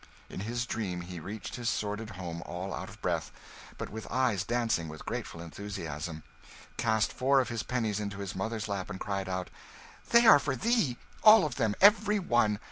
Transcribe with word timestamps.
In 0.31 0.39
his 0.39 0.65
dream 0.65 1.01
he 1.01 1.19
reached 1.19 1.57
his 1.57 1.69
sordid 1.69 2.09
home 2.17 2.41
all 2.47 2.73
out 2.73 2.89
of 2.89 2.99
breath, 3.03 3.31
but 3.77 3.91
with 3.91 4.09
eyes 4.11 4.43
dancing 4.43 4.87
with 4.87 5.05
grateful 5.05 5.39
enthusiasm; 5.39 6.23
cast 6.75 7.13
four 7.13 7.39
of 7.39 7.49
his 7.49 7.61
pennies 7.61 7.99
into 7.99 8.17
his 8.17 8.35
mother's 8.35 8.67
lap 8.67 8.89
and 8.89 8.99
cried 8.99 9.29
out 9.29 9.51
"They 10.09 10.25
are 10.25 10.39
for 10.39 10.55
thee! 10.55 10.97
all 11.23 11.45
of 11.45 11.57
them, 11.57 11.75
every 11.81 12.17
one! 12.17 12.57